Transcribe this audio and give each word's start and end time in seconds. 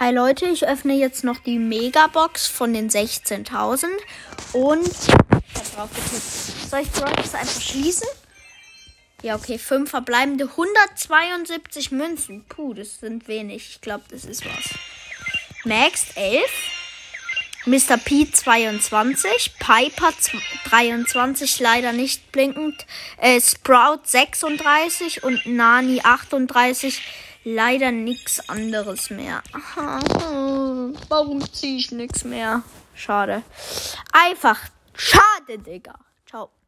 Hi 0.00 0.12
Leute, 0.12 0.46
ich 0.46 0.64
öffne 0.64 0.94
jetzt 0.94 1.24
noch 1.24 1.40
die 1.40 1.58
Megabox 1.58 2.46
von 2.46 2.72
den 2.72 2.88
16.000 2.88 3.86
und 4.52 4.86
ich 4.86 5.12
hab 5.12 5.74
drauf 5.74 5.90
getippt. 5.92 6.70
Soll 6.70 6.82
ich 6.82 6.90
Brawlbox 6.92 7.34
einfach 7.34 7.60
schließen? 7.60 8.06
Ja, 9.22 9.34
okay, 9.34 9.58
5 9.58 9.90
verbleibende 9.90 10.44
172 10.44 11.90
Münzen. 11.90 12.44
Puh, 12.48 12.74
das 12.74 13.00
sind 13.00 13.26
wenig. 13.26 13.70
Ich 13.70 13.80
glaube, 13.80 14.04
das 14.08 14.24
ist 14.24 14.44
was. 14.46 14.78
Max 15.64 16.06
11. 16.14 16.44
Mr. 17.66 17.96
P 17.96 18.30
22, 18.30 19.54
Piper 19.58 20.12
23, 20.70 21.58
leider 21.58 21.92
nicht 21.92 22.30
blinkend, 22.30 22.86
äh, 23.16 23.40
Sprout 23.40 24.02
36 24.04 25.24
und 25.24 25.44
Nani 25.44 26.00
38, 26.04 27.02
leider 27.44 27.92
nichts 27.92 28.48
anderes 28.48 29.10
mehr. 29.10 29.42
Warum 31.08 31.52
ziehe 31.52 31.78
ich 31.78 31.90
nichts 31.90 32.24
mehr? 32.24 32.62
Schade. 32.94 33.42
Einfach 34.12 34.58
schade, 34.94 35.58
Digga. 35.58 35.94
Ciao. 36.26 36.50